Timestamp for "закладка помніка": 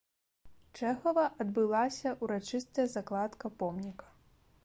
2.97-4.07